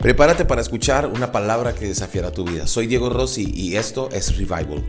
[0.00, 2.68] Prepárate para escuchar una palabra que desafiará tu vida.
[2.68, 4.84] Soy Diego Rossi y esto es Revival.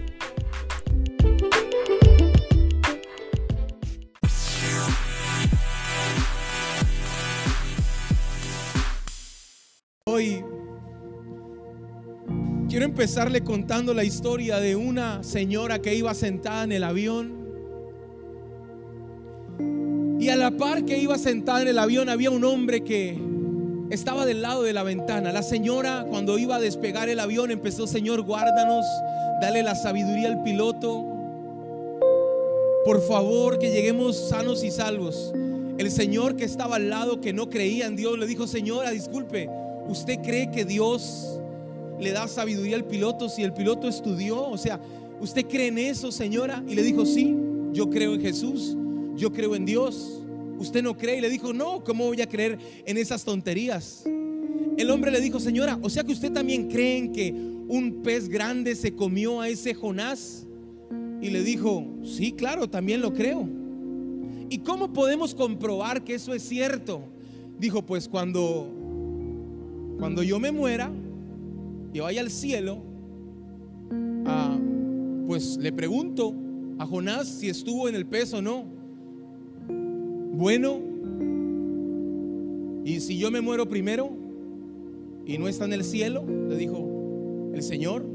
[10.05, 10.45] Hoy
[12.69, 17.39] quiero empezarle contando la historia de una señora que iba sentada en el avión.
[20.19, 23.28] Y a la par que iba sentada en el avión había un hombre que
[23.89, 25.31] estaba del lado de la ventana.
[25.31, 28.85] La señora cuando iba a despegar el avión empezó, Señor, guárdanos,
[29.41, 31.05] dale la sabiduría al piloto.
[32.85, 35.33] Por favor, que lleguemos sanos y salvos.
[35.77, 39.49] El señor que estaba al lado, que no creía en Dios, le dijo, señora, disculpe,
[39.87, 41.39] ¿usted cree que Dios
[41.99, 44.41] le da sabiduría al piloto si el piloto estudió?
[44.41, 44.79] O sea,
[45.19, 46.63] ¿usted cree en eso, señora?
[46.67, 47.35] Y le dijo, sí,
[47.71, 48.75] yo creo en Jesús,
[49.15, 50.18] yo creo en Dios
[50.59, 51.17] usted no cree.
[51.17, 54.03] Y le dijo, no, ¿cómo voy a creer en esas tonterías?
[54.77, 58.29] El hombre le dijo, señora, o sea que usted también cree en que un pez
[58.29, 60.45] grande se comió a ese Jonás.
[61.21, 63.47] Y le dijo, sí, claro, también lo creo.
[64.49, 67.01] ¿Y cómo podemos comprobar que eso es cierto?
[67.59, 68.67] Dijo, pues cuando,
[69.99, 70.91] cuando yo me muera
[71.93, 72.81] y vaya al cielo,
[74.25, 74.57] ah,
[75.27, 76.33] pues le pregunto
[76.79, 78.78] a Jonás si estuvo en el pez o no
[80.39, 80.79] bueno.
[82.85, 84.09] Y si yo me muero primero
[85.25, 88.05] y no está en el cielo, le dijo el Señor,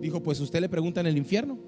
[0.00, 1.58] dijo, pues usted le pregunta en el infierno.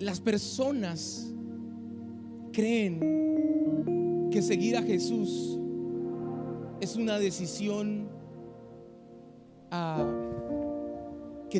[0.00, 1.32] Las personas
[2.52, 5.58] creen que seguir a Jesús
[6.80, 8.08] es una decisión
[9.70, 10.04] a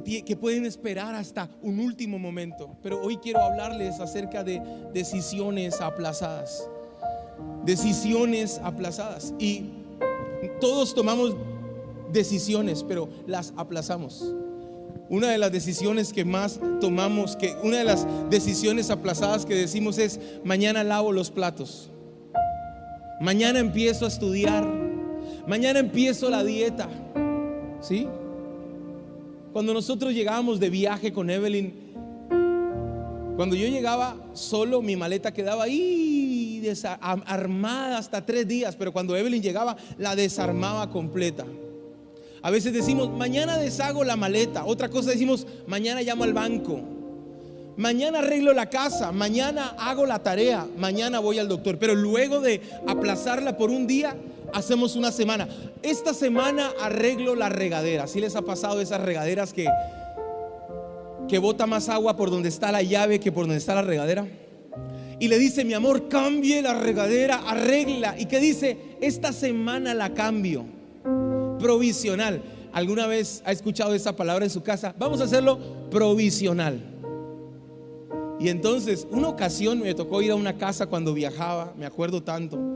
[0.01, 2.77] que, pueden esperar hasta un último momento.
[2.83, 4.61] Pero hoy quiero hablarles acerca de
[4.93, 6.69] decisiones aplazadas.
[7.65, 9.35] Decisiones aplazadas.
[9.39, 9.71] Y
[10.61, 11.37] todos tomamos
[12.13, 14.35] decisiones, pero las aplazamos.
[15.09, 19.99] Una de las decisiones que más tomamos, que una de las decisiones aplazadas que decimos
[19.99, 21.91] es mañana lavo los platos.
[23.21, 24.67] Mañana empiezo a estudiar.
[25.47, 26.89] Mañana empiezo la dieta.
[27.81, 28.09] ¿Sí?
[29.55, 31.73] Cuando nosotros llegábamos de viaje con Evelyn,
[33.37, 36.61] cuando yo llegaba solo, mi maleta quedaba ahí
[37.25, 41.47] armada hasta tres días, pero cuando Evelyn llegaba, la desarmaba completa.
[42.43, 44.65] A veces decimos, mañana deshago la maleta.
[44.65, 46.81] Otra cosa decimos, mañana llamo al banco.
[47.77, 51.79] Mañana arreglo la casa, mañana hago la tarea, mañana voy al doctor.
[51.79, 54.17] Pero luego de aplazarla por un día,
[54.55, 55.49] hacemos una semana.
[55.83, 58.07] Esta semana arreglo la regadera.
[58.07, 59.67] Si les ha pasado esas regaderas que,
[61.29, 64.27] que bota más agua por donde está la llave que por donde está la regadera?
[65.19, 68.17] Y le dice, mi amor, cambie la regadera, arregla.
[68.19, 68.79] ¿Y qué dice?
[69.01, 70.65] Esta semana la cambio.
[71.59, 72.43] Provisional.
[72.73, 74.95] ¿Alguna vez ha escuchado esa palabra en su casa?
[74.99, 75.59] Vamos a hacerlo
[75.91, 76.81] provisional.
[78.41, 82.74] Y entonces, una ocasión me tocó ir a una casa cuando viajaba, me acuerdo tanto.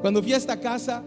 [0.00, 1.02] Cuando fui a esta casa,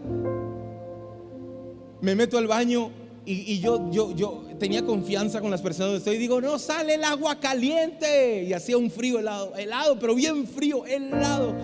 [2.00, 2.90] me meto al baño
[3.24, 8.42] y, yo, tenía confianza con las personas donde estoy digo, no sale el agua caliente.
[8.42, 11.54] Y hacía un frío helado, helado, pero bien frío, helado.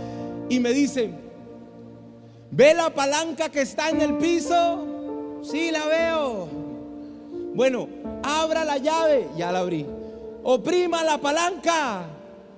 [0.49, 1.11] Y me dice,
[2.51, 5.41] ¿ve la palanca que está en el piso?
[5.43, 6.49] Sí, la veo.
[7.55, 7.89] Bueno,
[8.23, 9.85] abra la llave, ya la abrí.
[10.45, 12.07] Oprima la palanca.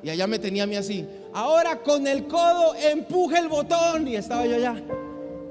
[0.03, 4.09] Y allá me tenía a mí así ahora con el codo empuje el botón.
[4.09, 4.83] Y estaba yo allá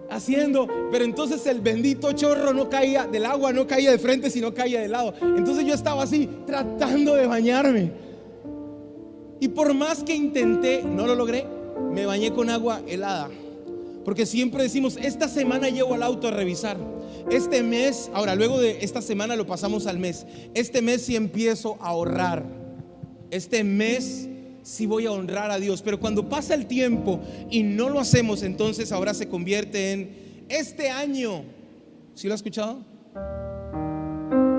[0.09, 4.53] haciendo, pero entonces el bendito chorro no caía del agua, no caía de frente, sino
[4.53, 5.13] caía de lado.
[5.21, 7.91] Entonces yo estaba así tratando de bañarme.
[9.39, 11.45] Y por más que intenté, no lo logré,
[11.91, 13.29] me bañé con agua helada.
[14.03, 16.77] Porque siempre decimos, esta semana llevo al auto a revisar.
[17.29, 20.25] Este mes, ahora luego de esta semana lo pasamos al mes.
[20.53, 22.43] Este mes sí empiezo a ahorrar.
[23.29, 24.28] Este mes
[24.63, 25.81] si voy a honrar a Dios.
[25.81, 27.19] Pero cuando pasa el tiempo
[27.49, 31.43] y no lo hacemos, entonces ahora se convierte en este año.
[32.15, 32.79] ¿Sí lo ha escuchado?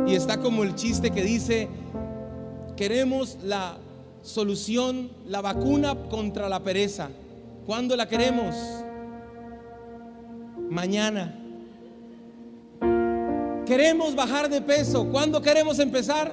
[0.07, 1.69] Y está como el chiste que dice,
[2.77, 3.79] queremos la
[4.23, 7.11] solución, la vacuna contra la pereza.
[7.67, 8.55] ¿Cuándo la queremos?
[10.69, 11.37] Mañana.
[13.67, 15.09] Queremos bajar de peso.
[15.11, 16.33] ¿Cuándo queremos empezar?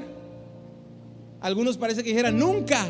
[1.40, 2.88] Algunos parece que dijeran, nunca.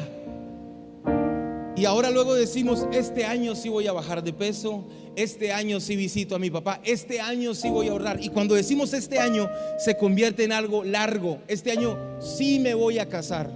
[1.77, 4.83] Y ahora luego decimos, este año sí voy a bajar de peso,
[5.15, 8.19] este año sí visito a mi papá, este año sí voy a ahorrar.
[8.19, 9.47] Y cuando decimos este año
[9.77, 11.38] se convierte en algo largo.
[11.47, 13.51] Este año sí me voy a casar.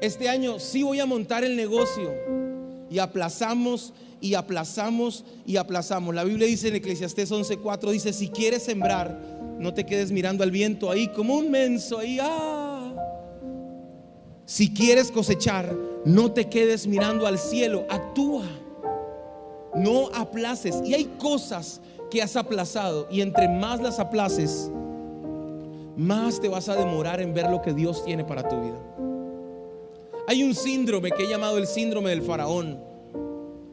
[0.00, 2.14] Este año sí voy a montar el negocio.
[2.90, 3.92] Y aplazamos
[4.22, 6.14] y aplazamos y aplazamos.
[6.14, 9.20] La Biblia dice en Eclesiastés 11:4 dice, si quieres sembrar,
[9.58, 12.94] no te quedes mirando al viento ahí como un menso ahí, ah.
[14.46, 15.76] Si quieres cosechar,
[16.08, 18.44] no te quedes mirando al cielo, actúa.
[19.74, 20.80] No aplaces.
[20.82, 24.70] Y hay cosas que has aplazado y entre más las aplaces,
[25.98, 28.78] más te vas a demorar en ver lo que Dios tiene para tu vida.
[30.26, 32.78] Hay un síndrome que he llamado el síndrome del faraón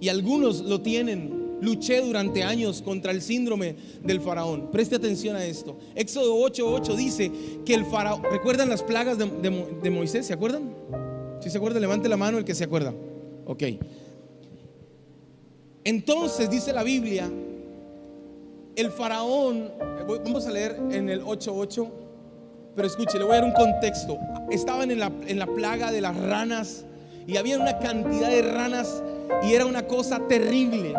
[0.01, 1.45] y algunos lo tienen.
[1.61, 4.71] Luché durante años contra el síndrome del faraón.
[4.71, 5.77] Preste atención a esto.
[5.95, 7.31] Éxodo 8:8 dice
[7.65, 9.25] que el faraón, ¿recuerdan las plagas de,
[9.81, 10.25] de Moisés?
[10.25, 11.04] ¿Se acuerdan?
[11.45, 12.91] Si se acuerda, levante la mano el que se acuerda.
[13.45, 13.61] Ok.
[15.83, 17.29] Entonces dice la Biblia,
[18.75, 19.71] el faraón,
[20.07, 21.87] vamos a leer en el 8.8,
[22.75, 24.17] pero escuche, le voy a dar un contexto.
[24.49, 26.83] Estaban en la, en la plaga de las ranas
[27.27, 29.03] y había una cantidad de ranas
[29.43, 30.95] y era una cosa terrible.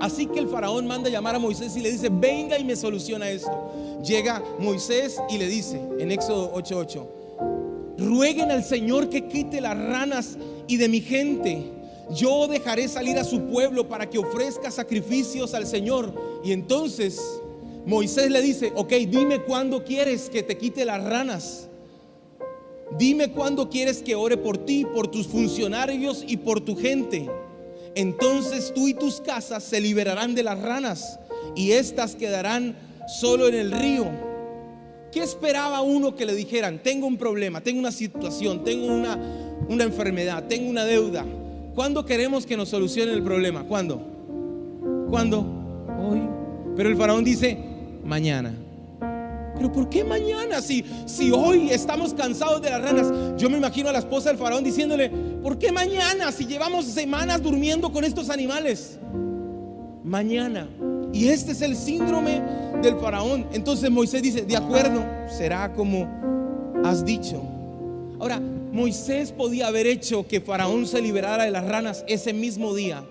[0.00, 3.28] Así que el faraón manda llamar a Moisés y le dice, venga y me soluciona
[3.28, 3.72] esto.
[4.04, 7.19] Llega Moisés y le dice en Éxodo 8:8,
[8.00, 11.64] rueguen al Señor que quite las ranas y de mi gente.
[12.14, 16.12] Yo dejaré salir a su pueblo para que ofrezca sacrificios al Señor.
[16.42, 17.20] Y entonces
[17.86, 21.68] Moisés le dice, ok, dime cuándo quieres que te quite las ranas.
[22.98, 27.30] Dime cuándo quieres que ore por ti, por tus funcionarios y por tu gente.
[27.94, 31.18] Entonces tú y tus casas se liberarán de las ranas
[31.54, 32.76] y éstas quedarán
[33.06, 34.29] solo en el río.
[35.12, 36.80] ¿Qué esperaba uno que le dijeran?
[36.82, 39.18] Tengo un problema, tengo una situación, tengo una,
[39.68, 41.24] una enfermedad, tengo una deuda.
[41.74, 43.64] ¿Cuándo queremos que nos solucione el problema?
[43.64, 44.00] ¿Cuándo?
[45.08, 45.44] ¿Cuándo?
[45.98, 46.22] Hoy.
[46.76, 47.58] Pero el faraón dice,
[48.04, 48.54] mañana.
[49.56, 50.62] Pero ¿por qué mañana?
[50.62, 53.12] Si, si hoy estamos cansados de las ranas.
[53.36, 55.10] Yo me imagino a la esposa del faraón diciéndole,
[55.42, 56.32] ¿por qué mañana?
[56.32, 58.98] Si llevamos semanas durmiendo con estos animales.
[60.02, 60.68] Mañana.
[61.12, 62.42] Y este es el síndrome
[62.82, 63.46] del faraón.
[63.52, 66.08] Entonces Moisés dice, de acuerdo, será como
[66.84, 67.42] has dicho.
[68.18, 73.04] Ahora, Moisés podía haber hecho que faraón se liberara de las ranas ese mismo día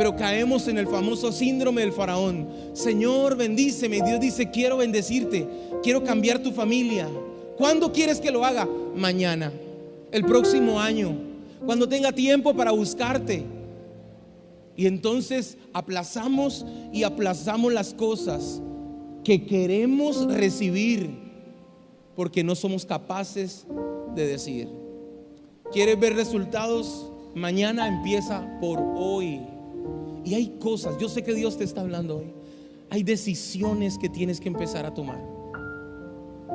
[0.00, 2.48] pero caemos en el famoso síndrome del faraón.
[2.72, 4.00] Señor, bendíceme.
[4.00, 5.46] Dios dice, quiero bendecirte,
[5.82, 7.06] quiero cambiar tu familia.
[7.58, 8.66] ¿Cuándo quieres que lo haga?
[8.96, 9.52] Mañana,
[10.10, 11.14] el próximo año,
[11.66, 13.44] cuando tenga tiempo para buscarte.
[14.80, 18.62] Y entonces aplazamos y aplazamos las cosas
[19.22, 21.10] que queremos recibir
[22.16, 23.66] porque no somos capaces
[24.14, 24.68] de decir.
[25.70, 27.12] ¿Quieres ver resultados?
[27.34, 29.42] Mañana empieza por hoy.
[30.24, 32.32] Y hay cosas, yo sé que Dios te está hablando hoy.
[32.88, 35.22] Hay decisiones que tienes que empezar a tomar.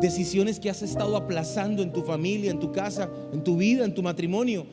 [0.02, 3.94] Decisiones que has estado aplazando en tu familia, en tu casa, en tu vida, en
[3.94, 4.66] tu matrimonio.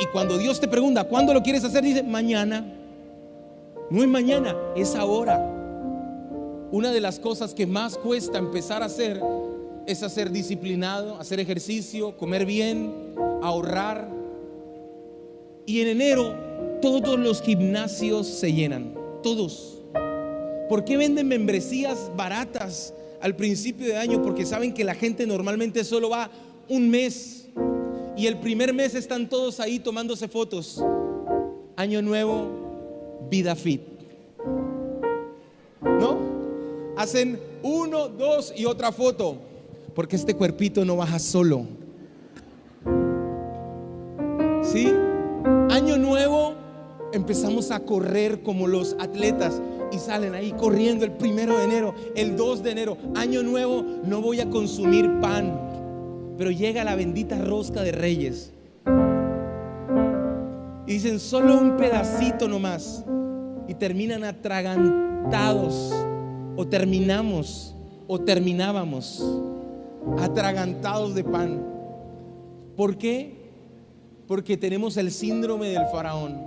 [0.00, 1.82] Y cuando Dios te pregunta, ¿cuándo lo quieres hacer?
[1.82, 2.76] Dice, mañana.
[3.90, 5.38] No es mañana, es ahora.
[6.70, 9.20] Una de las cosas que más cuesta empezar a hacer
[9.84, 12.94] es hacer disciplinado, hacer ejercicio, comer bien,
[13.42, 14.08] ahorrar.
[15.66, 16.34] Y en enero
[16.80, 18.94] todos los gimnasios se llenan,
[19.24, 19.82] todos.
[20.68, 24.22] ¿Por qué venden membresías baratas al principio de año?
[24.22, 26.30] Porque saben que la gente normalmente solo va
[26.68, 27.48] un mes
[28.16, 30.80] y el primer mes están todos ahí tomándose fotos.
[31.74, 32.59] Año nuevo,
[33.28, 33.82] vida fit.
[35.82, 36.18] ¿No?
[36.96, 39.36] Hacen uno, dos y otra foto,
[39.94, 41.66] porque este cuerpito no baja solo.
[44.62, 44.92] ¿Sí?
[45.70, 46.54] Año nuevo,
[47.12, 49.60] empezamos a correr como los atletas
[49.92, 54.20] y salen ahí corriendo el primero de enero, el 2 de enero, año nuevo, no
[54.20, 58.52] voy a consumir pan, pero llega la bendita rosca de reyes.
[60.90, 63.04] Y dicen solo un pedacito nomás
[63.68, 65.92] y terminan atragantados
[66.56, 67.76] o terminamos
[68.08, 69.24] o terminábamos
[70.18, 71.64] atragantados de pan.
[72.76, 73.52] ¿Por qué?
[74.26, 76.40] Porque tenemos el síndrome del faraón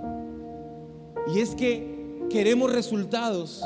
[1.34, 3.64] y es que queremos resultados,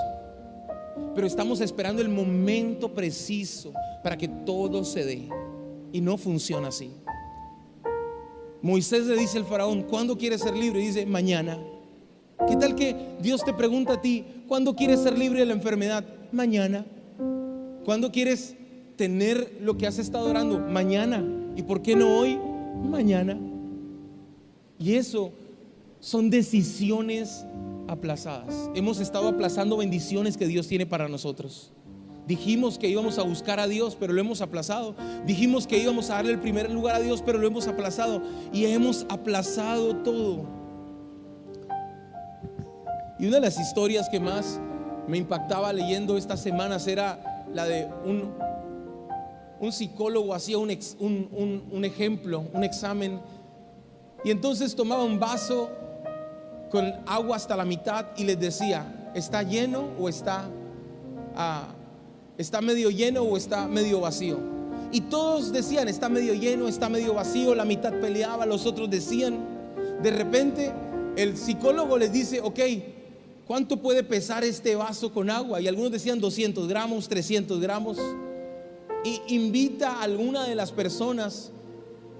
[1.13, 3.73] pero estamos esperando el momento preciso
[4.05, 5.29] para que todo se dé.
[5.91, 6.93] Y no funciona así.
[8.63, 10.83] Moisés le dice al faraón, ¿cuándo quieres ser libre?
[10.83, 11.59] Y dice, mañana.
[12.49, 16.05] ¿Qué tal que Dios te pregunta a ti, ¿cuándo quieres ser libre de la enfermedad?
[16.33, 16.87] Mañana.
[17.85, 18.55] ¿Cuándo quieres
[18.97, 20.59] tener lo que has estado orando?
[20.59, 21.25] Mañana.
[21.57, 22.39] ¿Y por qué no hoy?
[22.85, 23.39] Mañana.
[24.79, 25.33] Y eso
[26.01, 27.45] son decisiones
[27.89, 28.71] aplazadas.
[28.75, 31.73] Hemos estado aplazando bendiciones que Dios tiene para nosotros.
[32.29, 34.95] Dijimos que íbamos a buscar a Dios, pero lo hemos aplazado.
[35.25, 38.21] Dijimos que íbamos a darle el primer lugar a Dios, pero lo hemos aplazado.
[38.53, 40.45] Y hemos aplazado todo.
[43.19, 44.61] Y una de las historias que más
[45.07, 48.31] me impactaba leyendo estas semanas era la de un,
[49.59, 50.69] un psicólogo hacía un,
[51.73, 53.21] un, ejemplo, un examen,
[54.23, 55.71] y entonces tomaba un vaso
[56.71, 60.51] con agua hasta la mitad y les decía, ¿está lleno o está,
[61.35, 61.69] ah,
[62.39, 64.39] está medio lleno o está medio vacío?
[64.91, 69.39] Y todos decían, está medio lleno, está medio vacío, la mitad peleaba, los otros decían,
[70.03, 70.73] de repente
[71.17, 72.61] el psicólogo les dice, ok,
[73.47, 75.61] ¿cuánto puede pesar este vaso con agua?
[75.61, 77.99] Y algunos decían 200 gramos, 300 gramos.
[79.05, 81.53] Y invita a alguna de las personas,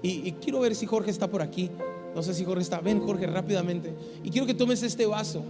[0.01, 1.69] y, quiero ver si Jorge está por aquí.
[2.15, 2.79] No sé si Jorge está.
[2.79, 3.93] Ven, Jorge, rápidamente.
[4.23, 5.43] Y quiero que tomes este vaso.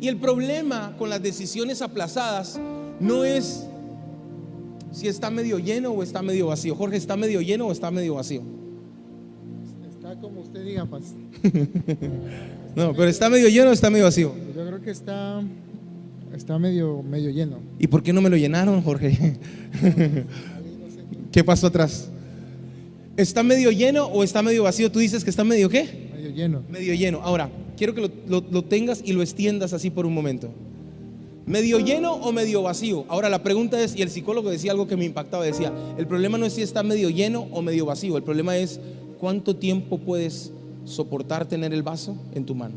[0.00, 2.58] Y el problema con las decisiones aplazadas
[3.00, 3.66] no es
[4.92, 6.74] si está medio lleno o está medio vacío.
[6.74, 8.42] Jorge, ¿está medio lleno o está medio vacío?
[10.20, 11.14] como usted diga, Paz.
[12.76, 14.34] no, pero está medio lleno o está medio vacío.
[14.56, 15.42] Yo creo que está,
[16.34, 17.58] está medio, medio lleno.
[17.78, 19.36] ¿Y por qué no me lo llenaron, Jorge?
[21.32, 22.08] ¿Qué pasó atrás?
[23.16, 24.90] ¿Está medio lleno o está medio vacío?
[24.90, 26.10] Tú dices que está medio qué?
[26.14, 26.62] Medio lleno.
[26.68, 27.20] Medio lleno.
[27.22, 30.50] Ahora, quiero que lo, lo tengas y lo extiendas así por un momento.
[31.48, 33.06] ¿Medio lleno o medio vacío?
[33.08, 36.36] Ahora la pregunta es, y el psicólogo decía algo que me impactaba, decía, el problema
[36.36, 38.78] no es si está medio lleno o medio vacío, el problema es
[39.18, 40.52] ¿cuánto tiempo puedes
[40.84, 42.74] soportar tener el vaso en tu mano?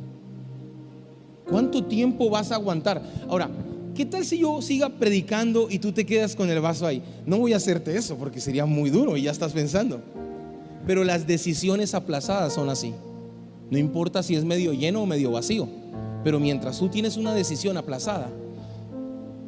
[1.49, 3.01] ¿Cuánto tiempo vas a aguantar?
[3.27, 3.49] Ahora,
[3.93, 7.03] ¿qué tal si yo siga predicando y tú te quedas con el vaso ahí?
[7.25, 9.99] No voy a hacerte eso porque sería muy duro y ya estás pensando.
[10.87, 12.93] Pero las decisiones aplazadas son así.
[13.69, 15.67] No importa si es medio lleno o medio vacío.
[16.23, 18.29] Pero mientras tú tienes una decisión aplazada,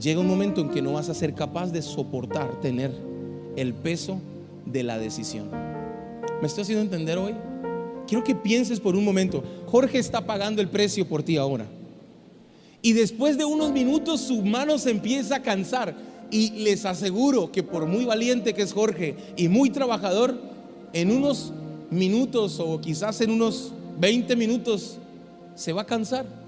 [0.03, 2.91] llega un momento en que no vas a ser capaz de soportar tener
[3.55, 4.19] el peso
[4.65, 5.49] de la decisión.
[6.41, 7.33] ¿Me estoy haciendo entender hoy?
[8.05, 9.43] Quiero que pienses por un momento.
[9.67, 11.65] Jorge está pagando el precio por ti ahora.
[12.81, 15.95] Y después de unos minutos su mano se empieza a cansar.
[16.29, 20.37] Y les aseguro que por muy valiente que es Jorge y muy trabajador,
[20.91, 21.53] en unos
[21.89, 24.97] minutos o quizás en unos 20 minutos
[25.55, 26.42] se va a cansar.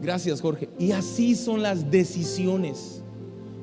[0.00, 0.68] Gracias Jorge.
[0.78, 3.02] Y así son las decisiones.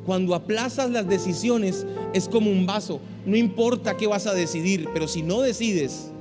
[0.05, 2.99] Cuando aplazas las decisiones es como un vaso.
[3.25, 6.11] No importa qué vas a decidir, pero si no decides,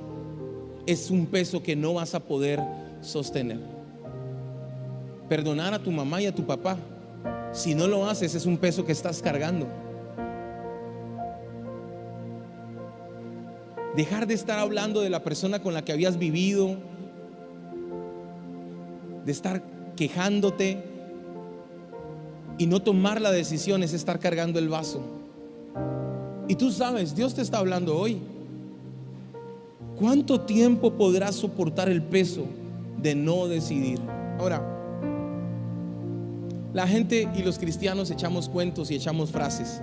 [0.86, 2.60] es un peso que no vas a poder
[3.00, 3.58] sostener.
[5.28, 6.76] Perdonar a tu mamá y a tu papá,
[7.52, 9.66] si no lo haces, es un peso que estás cargando.
[13.96, 16.76] Dejar de estar hablando de la persona con la que habías vivido,
[19.24, 19.62] de estar
[20.02, 20.82] quejándote,
[22.58, 25.00] y no tomar la decisión es estar cargando el vaso.
[26.48, 28.18] Y tú sabes, Dios te está hablando hoy.
[30.00, 32.46] ¿Cuánto tiempo podrás soportar el peso
[33.00, 34.00] de no decidir?
[34.40, 34.60] Ahora,
[36.72, 39.80] la gente y los cristianos echamos cuentos y echamos frases.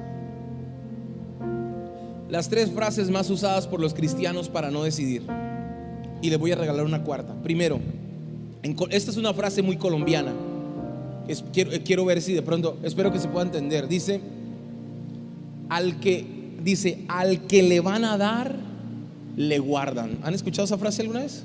[2.28, 5.24] Las tres frases más usadas por los cristianos para no decidir.
[6.22, 7.34] Y les voy a regalar una cuarta.
[7.42, 7.80] Primero,
[8.63, 10.34] esta es una frase muy colombiana
[11.54, 13.88] quiero, quiero ver si de pronto, espero que se pueda entender.
[13.88, 14.22] Dice,
[15.70, 16.25] al que,
[16.63, 18.56] dice, al que le van a dar,
[19.36, 20.18] le guardan.
[20.24, 21.44] ¿Han escuchado esa frase alguna vez?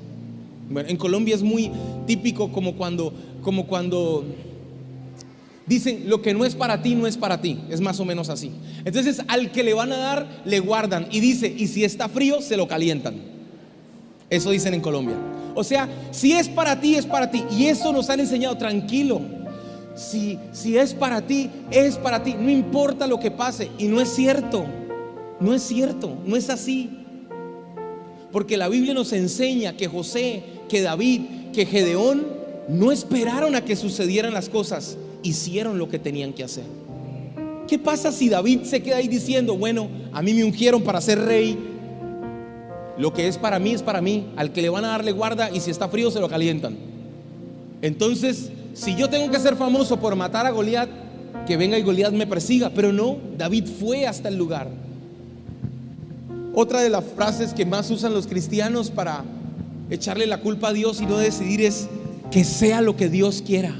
[0.69, 1.71] En Colombia es muy
[2.07, 4.25] típico como cuando, como cuando
[5.67, 7.59] dicen lo que no es para ti, no es para ti.
[7.69, 8.51] Es más o menos así.
[8.83, 11.07] Entonces, al que le van a dar, le guardan.
[11.11, 13.15] Y dice, y si está frío, se lo calientan.
[14.29, 15.15] Eso dicen en Colombia.
[15.55, 17.43] O sea, si es para ti, es para ti.
[17.51, 19.21] Y eso nos han enseñado, tranquilo
[19.95, 23.71] si, si es para ti, es para ti, no importa lo que pase.
[23.77, 24.65] Y no es cierto,
[25.39, 26.89] no es cierto, no es así.
[28.31, 31.21] Porque la Biblia nos enseña que José, que David,
[31.53, 32.27] que Gedeón
[32.67, 36.65] no esperaron a que sucedieran las cosas, hicieron lo que tenían que hacer.
[37.67, 41.19] ¿Qué pasa si David se queda ahí diciendo, bueno, a mí me ungieron para ser
[41.19, 41.57] rey?
[42.97, 44.27] Lo que es para mí es para mí.
[44.35, 46.77] Al que le van a darle guarda y si está frío se lo calientan.
[47.81, 50.89] Entonces si yo tengo que ser famoso por matar a Goliat,
[51.47, 54.69] que venga y Goliat me persiga, pero no, David fue hasta el lugar.
[56.53, 59.23] Otra de las frases que más usan los cristianos para
[59.89, 61.87] echarle la culpa a Dios y no decidir es
[62.31, 63.73] que sea lo que Dios quiera.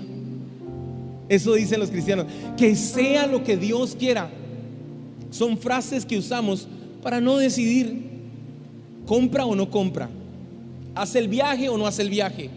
[1.28, 4.30] Eso dicen los cristianos, que sea lo que Dios quiera.
[5.30, 6.70] Son frases que usamos
[7.04, 8.15] para no decidir,
[9.06, 10.10] compra o no compra,
[10.94, 12.50] hace el viaje o no hace el viaje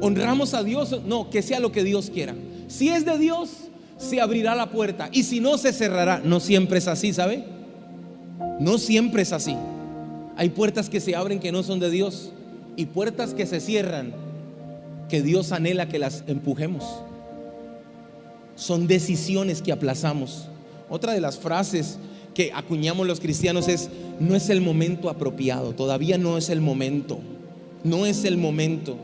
[0.00, 2.34] honramos a Dios, no, que sea lo que Dios quiera.
[2.68, 3.50] Si es de Dios,
[3.98, 6.20] se abrirá la puerta y si no, se cerrará.
[6.22, 7.44] No siempre es así, ¿sabe?
[8.60, 9.56] No siempre es así.
[10.36, 12.32] Hay puertas que se abren que no son de Dios
[12.76, 14.12] y puertas que se cierran
[15.08, 16.84] que Dios anhela que las empujemos.
[18.54, 20.48] Son decisiones que aplazamos.
[20.88, 21.98] Otra de las frases
[22.36, 23.88] que acuñamos los cristianos es,
[24.20, 27.18] no es el momento apropiado, todavía no es el momento,
[27.82, 28.98] no es el momento.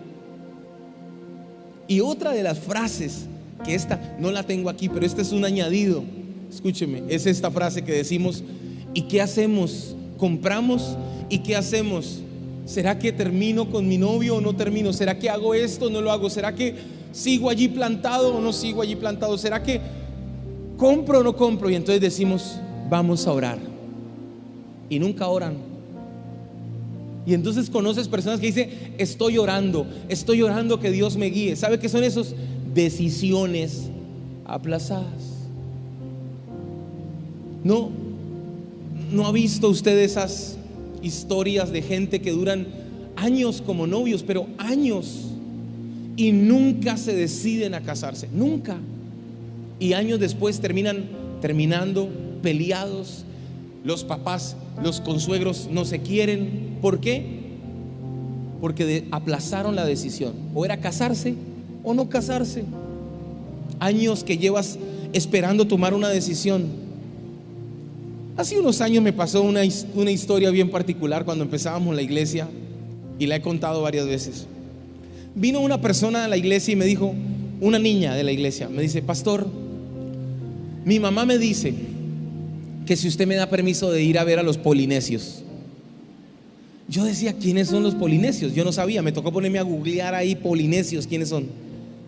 [1.88, 3.24] Y otra de las frases,
[3.64, 6.04] que esta no la tengo aquí, pero este es un añadido,
[6.52, 8.44] escúcheme, es esta frase que decimos,
[8.92, 9.96] ¿y qué hacemos?
[10.18, 10.98] ¿Compramos?
[11.30, 12.20] ¿Y qué hacemos?
[12.66, 14.92] ¿Será que termino con mi novio o no termino?
[14.92, 16.28] ¿Será que hago esto o no lo hago?
[16.28, 16.74] ¿Será que
[17.12, 19.38] sigo allí plantado o no sigo allí plantado?
[19.38, 19.80] ¿Será que
[20.76, 21.70] compro o no compro?
[21.70, 22.58] Y entonces decimos,
[22.92, 23.58] vamos a orar.
[24.90, 25.54] Y nunca oran.
[27.24, 28.68] Y entonces conoces personas que dicen,
[28.98, 31.56] estoy orando, estoy orando que Dios me guíe.
[31.56, 32.34] ¿Sabe qué son esos?
[32.74, 33.84] Decisiones
[34.44, 35.22] aplazadas.
[37.64, 37.88] No,
[39.10, 40.58] no ha visto usted esas
[41.02, 42.66] historias de gente que duran
[43.16, 45.28] años como novios, pero años
[46.18, 48.76] y nunca se deciden a casarse, nunca.
[49.80, 51.04] Y años después terminan
[51.40, 52.10] terminando
[52.42, 53.24] peleados,
[53.84, 56.78] los papás, los consuegros no se quieren.
[56.80, 57.24] ¿Por qué?
[58.60, 60.34] Porque aplazaron la decisión.
[60.54, 61.34] O era casarse
[61.82, 62.64] o no casarse.
[63.80, 64.78] Años que llevas
[65.12, 66.66] esperando tomar una decisión.
[68.36, 69.60] Hace unos años me pasó una,
[69.94, 72.48] una historia bien particular cuando empezábamos la iglesia
[73.18, 74.46] y la he contado varias veces.
[75.34, 77.14] Vino una persona a la iglesia y me dijo,
[77.60, 79.46] una niña de la iglesia, me dice, pastor,
[80.84, 81.74] mi mamá me dice
[82.86, 85.42] que si usted me da permiso de ir a ver a los polinesios.
[86.88, 88.54] Yo decía, ¿quiénes son los polinesios?
[88.54, 91.46] Yo no sabía, me tocó ponerme a googlear ahí polinesios, ¿quiénes son?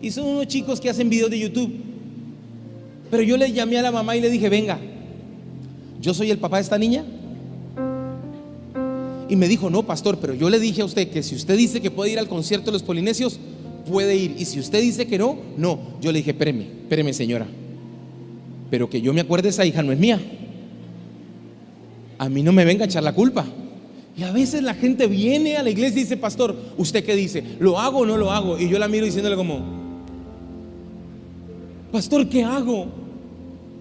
[0.01, 1.71] Y son unos chicos que hacen videos de YouTube.
[3.09, 4.79] Pero yo le llamé a la mamá y le dije, venga,
[6.01, 7.05] yo soy el papá de esta niña.
[9.27, 11.81] Y me dijo, no, pastor, pero yo le dije a usted que si usted dice
[11.81, 13.39] que puede ir al concierto de los polinesios,
[13.89, 14.35] puede ir.
[14.37, 15.79] Y si usted dice que no, no.
[16.01, 17.47] Yo le dije, espéreme, espéreme, señora.
[18.69, 20.19] Pero que yo me acuerde, esa hija no es mía
[22.17, 23.45] a mí no me venga a echar la culpa.
[24.17, 27.43] Y a veces la gente viene a la iglesia y dice, pastor, ¿usted qué dice?
[27.59, 28.57] ¿Lo hago o no lo hago?
[28.57, 29.59] Y yo la miro diciéndole como,
[31.91, 32.87] pastor, ¿qué hago?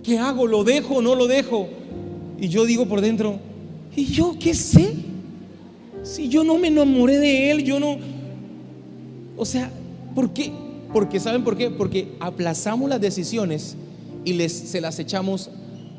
[0.03, 0.47] ¿Qué hago?
[0.47, 1.69] ¿Lo dejo o no lo dejo?
[2.41, 3.39] Y yo digo por dentro,
[3.95, 4.95] ¿y yo qué sé?
[6.03, 7.97] Si yo no me enamoré de él, yo no...
[9.37, 9.71] O sea,
[10.15, 10.53] ¿por qué?
[10.93, 11.71] Porque ¿saben por qué?
[11.71, 13.77] Porque aplazamos las decisiones
[14.25, 15.51] y les, se las echamos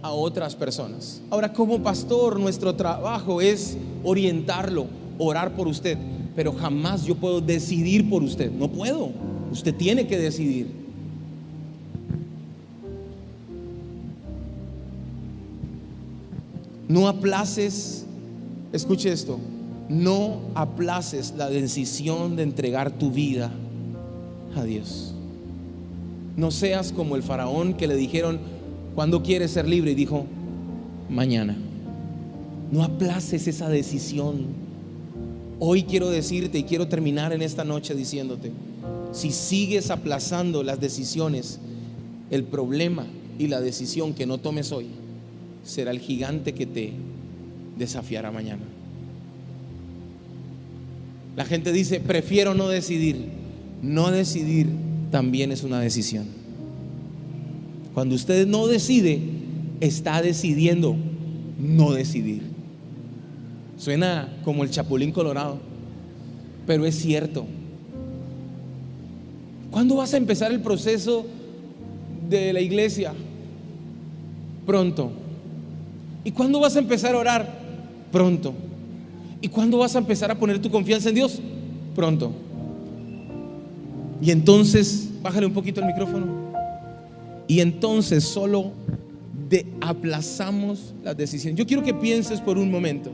[0.06, 1.22] a otras personas.
[1.30, 4.86] Ahora, como pastor, nuestro trabajo es orientarlo,
[5.18, 5.98] orar por usted,
[6.36, 8.52] pero jamás yo puedo decidir por usted.
[8.52, 9.10] No puedo.
[9.52, 10.86] Usted tiene que decidir.
[16.88, 18.06] No aplaces,
[18.72, 19.39] escuche esto,
[19.89, 23.52] no aplaces la decisión de entregar tu vida
[24.56, 25.15] a Dios.
[26.38, 28.39] No seas como el faraón que le dijeron,
[28.95, 29.91] cuando quieres ser libre?
[29.91, 30.25] Y dijo,
[31.10, 31.55] mañana.
[32.71, 34.47] No aplaces esa decisión.
[35.60, 38.51] Hoy quiero decirte y quiero terminar en esta noche diciéndote,
[39.12, 41.60] si sigues aplazando las decisiones,
[42.31, 43.05] el problema
[43.38, 44.88] y la decisión que no tomes hoy
[45.63, 46.93] será el gigante que te
[47.77, 48.63] desafiará mañana.
[51.36, 53.17] La gente dice, prefiero no decidir.
[53.81, 54.67] No decidir
[55.12, 56.25] también es una decisión.
[57.95, 59.21] Cuando usted no decide,
[59.79, 60.97] está decidiendo
[61.58, 62.41] no decidir.
[63.77, 65.60] Suena como el chapulín colorado,
[66.67, 67.45] pero es cierto.
[69.71, 71.25] ¿Cuándo vas a empezar el proceso
[72.29, 73.13] de la iglesia?
[74.65, 75.12] Pronto.
[76.25, 77.60] ¿Y cuándo vas a empezar a orar?
[78.12, 78.53] Pronto.
[79.39, 81.39] ¿Y cuándo vas a empezar a poner tu confianza en Dios?
[81.95, 82.34] Pronto.
[84.21, 86.44] Y entonces, bájale un poquito el micrófono.
[87.47, 88.73] Y entonces solo
[89.49, 91.58] de aplazamos las decisiones.
[91.58, 93.12] Yo quiero que pienses por un momento.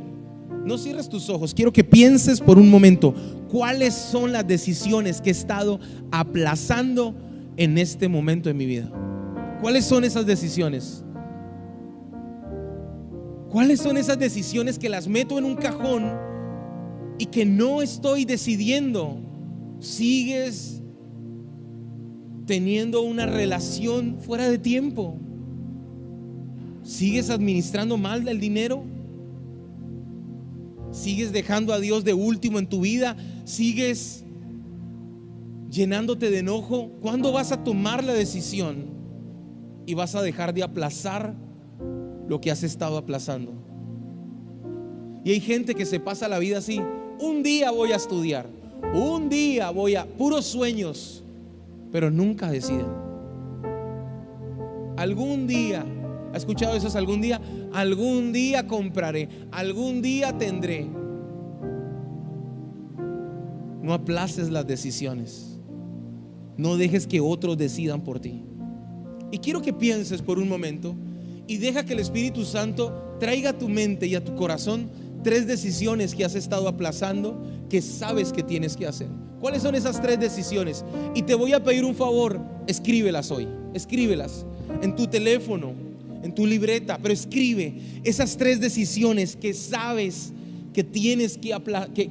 [0.65, 1.53] No cierres tus ojos.
[1.53, 3.13] Quiero que pienses por un momento
[3.49, 5.79] cuáles son las decisiones que he estado
[6.11, 7.15] aplazando
[7.57, 8.89] en este momento de mi vida.
[9.61, 11.03] ¿Cuáles son esas decisiones?
[13.49, 16.09] ¿Cuáles son esas decisiones que las meto en un cajón
[17.17, 19.17] y que no estoy decidiendo?
[19.79, 20.80] Sigues
[22.51, 25.15] teniendo una relación fuera de tiempo?
[26.83, 28.83] ¿Sigues administrando mal el dinero?
[30.91, 33.15] ¿Sigues dejando a Dios de último en tu vida?
[33.45, 34.25] ¿Sigues
[35.69, 36.89] llenándote de enojo?
[36.99, 38.87] ¿Cuándo vas a tomar la decisión
[39.85, 41.33] y vas a dejar de aplazar
[42.27, 43.53] lo que has estado aplazando?
[45.23, 46.81] Y hay gente que se pasa la vida así.
[47.17, 48.49] Un día voy a estudiar,
[48.93, 51.20] un día voy a puros sueños,
[51.91, 52.87] pero nunca deciden.
[54.97, 55.85] Algún día,
[56.33, 56.95] ¿ha escuchado eso?
[56.97, 57.41] Algún día,
[57.73, 60.87] algún día compraré, algún día tendré.
[63.81, 65.59] No aplaces las decisiones.
[66.57, 68.43] No dejes que otros decidan por ti.
[69.31, 70.95] Y quiero que pienses por un momento
[71.47, 74.89] y deja que el Espíritu Santo traiga a tu mente y a tu corazón
[75.23, 79.09] tres decisiones que has estado aplazando que sabes que tienes que hacer.
[79.41, 80.85] ¿Cuáles son esas tres decisiones?
[81.15, 84.45] Y te voy a pedir un favor, escríbelas hoy, escríbelas
[84.83, 85.73] en tu teléfono,
[86.21, 87.73] en tu libreta, pero escribe
[88.03, 90.31] esas tres decisiones que sabes
[90.73, 91.51] que tienes que,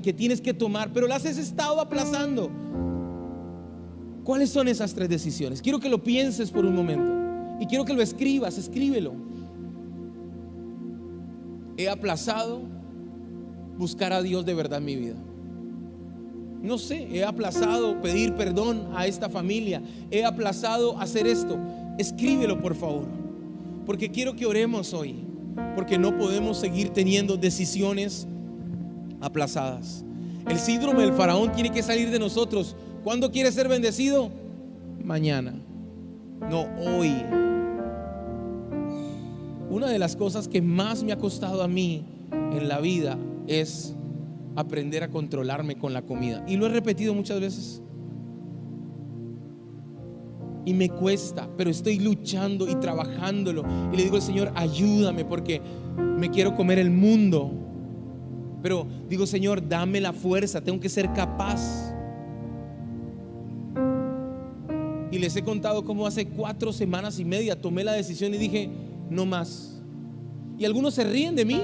[0.02, 2.50] que, tienes que tomar, pero las has estado aplazando.
[4.24, 5.62] ¿Cuáles son esas tres decisiones?
[5.62, 9.14] Quiero que lo pienses por un momento y quiero que lo escribas, escríbelo.
[11.76, 12.62] He aplazado
[13.78, 15.29] buscar a Dios de verdad en mi vida.
[16.62, 19.82] No sé, he aplazado pedir perdón a esta familia.
[20.10, 21.58] He aplazado hacer esto.
[21.98, 23.06] Escríbelo, por favor.
[23.86, 25.16] Porque quiero que oremos hoy.
[25.74, 28.26] Porque no podemos seguir teniendo decisiones
[29.20, 30.04] aplazadas.
[30.48, 32.76] El síndrome del faraón tiene que salir de nosotros.
[33.04, 34.30] ¿Cuándo quiere ser bendecido?
[35.02, 35.54] Mañana.
[36.48, 37.14] No, hoy.
[39.70, 43.94] Una de las cosas que más me ha costado a mí en la vida es
[44.60, 46.44] aprender a controlarme con la comida.
[46.46, 47.82] Y lo he repetido muchas veces.
[50.64, 53.64] Y me cuesta, pero estoy luchando y trabajándolo.
[53.92, 55.60] Y le digo al Señor, ayúdame porque
[55.96, 57.50] me quiero comer el mundo.
[58.62, 61.94] Pero digo, Señor, dame la fuerza, tengo que ser capaz.
[65.10, 68.70] Y les he contado cómo hace cuatro semanas y media tomé la decisión y dije,
[69.08, 69.82] no más.
[70.58, 71.60] Y algunos se ríen de mí,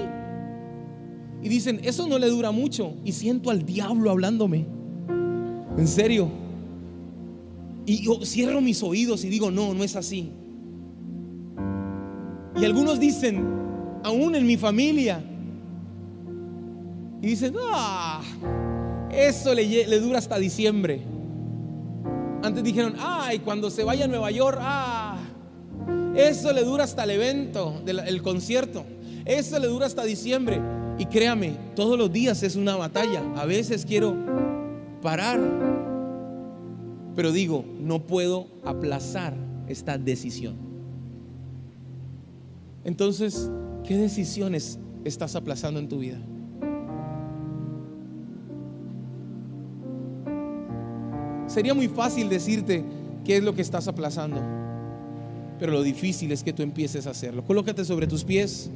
[1.41, 2.95] y dicen, eso no le dura mucho.
[3.03, 4.65] Y siento al diablo hablándome.
[5.77, 6.29] En serio.
[7.85, 10.31] Y yo cierro mis oídos y digo, no, no es así.
[12.59, 13.45] Y algunos dicen,
[14.03, 15.23] aún en mi familia,
[17.21, 18.21] y dicen, ah,
[19.11, 21.01] eso le, le dura hasta diciembre.
[22.43, 25.17] Antes dijeron, ay, cuando se vaya a Nueva York, ah,
[26.15, 28.85] eso le dura hasta el evento, el concierto.
[29.23, 30.59] Eso le dura hasta diciembre.
[30.99, 33.21] Y créame, todos los días es una batalla.
[33.35, 34.15] A veces quiero
[35.01, 35.39] parar,
[37.15, 39.35] pero digo, no puedo aplazar
[39.67, 40.55] esta decisión.
[42.83, 43.51] Entonces,
[43.83, 46.17] ¿qué decisiones estás aplazando en tu vida?
[51.47, 52.83] Sería muy fácil decirte
[53.23, 54.41] qué es lo que estás aplazando,
[55.59, 57.43] pero lo difícil es que tú empieces a hacerlo.
[57.43, 58.69] Colócate sobre tus pies.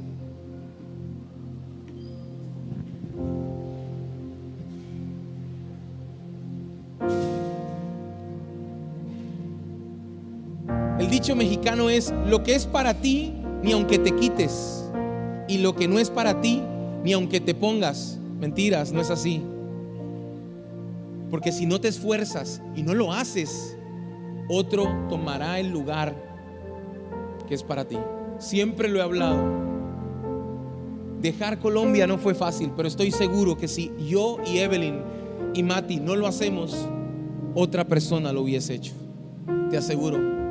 [11.22, 13.32] Dicho mexicano es, lo que es para ti,
[13.62, 14.90] ni aunque te quites.
[15.46, 16.60] Y lo que no es para ti,
[17.04, 18.18] ni aunque te pongas.
[18.40, 19.40] Mentiras, no es así.
[21.30, 23.76] Porque si no te esfuerzas y no lo haces,
[24.48, 26.12] otro tomará el lugar
[27.46, 27.98] que es para ti.
[28.40, 29.38] Siempre lo he hablado.
[31.20, 35.00] Dejar Colombia no fue fácil, pero estoy seguro que si yo y Evelyn
[35.54, 36.76] y Mati no lo hacemos,
[37.54, 38.94] otra persona lo hubiese hecho.
[39.70, 40.41] Te aseguro.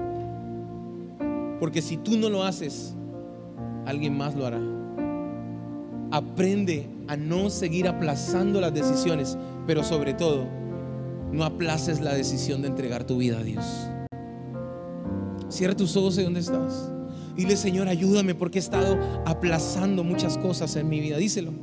[1.62, 2.95] Porque si tú no lo haces,
[3.86, 4.60] alguien más lo hará.
[6.10, 10.47] Aprende a no seguir aplazando las decisiones, pero sobre todo,
[11.32, 13.63] no aplaces la decisión de entregar tu vida a Dios.
[15.50, 16.91] Cierra tus ojos de donde estás.
[17.36, 18.97] Dile, Señor, ayúdame porque he estado
[19.28, 21.17] aplazando muchas cosas en mi vida.
[21.17, 21.54] Díselo.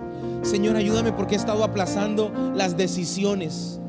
[0.42, 3.80] Señor, ayúdame porque he estado aplazando las decisiones.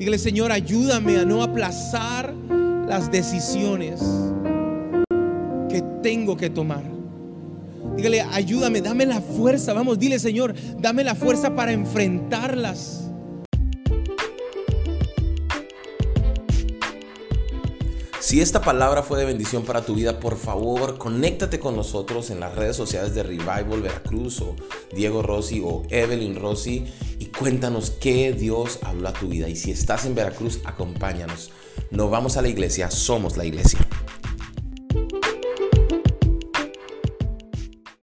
[0.00, 2.34] Dígale, Señor, ayúdame a no aplazar
[2.88, 4.02] las decisiones
[6.04, 6.82] tengo que tomar.
[7.96, 9.72] Dígale, ayúdame, dame la fuerza.
[9.72, 13.08] Vamos, dile, Señor, dame la fuerza para enfrentarlas.
[18.20, 22.40] Si esta palabra fue de bendición para tu vida, por favor, conéctate con nosotros en
[22.40, 24.56] las redes sociales de Revival Veracruz o
[24.94, 26.84] Diego Rossi o Evelyn Rossi
[27.18, 29.48] y cuéntanos qué Dios habló a tu vida.
[29.48, 31.50] Y si estás en Veracruz, acompáñanos.
[31.90, 33.78] No vamos a la iglesia, somos la iglesia.